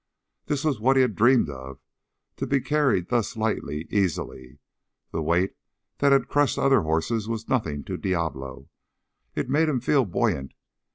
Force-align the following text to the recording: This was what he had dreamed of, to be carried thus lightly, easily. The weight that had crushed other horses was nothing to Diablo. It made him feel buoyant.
This 0.47 0.63
was 0.63 0.79
what 0.79 0.95
he 0.95 1.03
had 1.03 1.13
dreamed 1.15 1.47
of, 1.47 1.79
to 2.37 2.47
be 2.47 2.59
carried 2.59 3.09
thus 3.09 3.37
lightly, 3.37 3.85
easily. 3.91 4.57
The 5.11 5.21
weight 5.21 5.53
that 5.99 6.11
had 6.11 6.27
crushed 6.27 6.57
other 6.57 6.81
horses 6.81 7.29
was 7.29 7.47
nothing 7.47 7.83
to 7.83 7.97
Diablo. 7.97 8.67
It 9.35 9.47
made 9.47 9.69
him 9.69 9.79
feel 9.79 10.05
buoyant. 10.05 10.53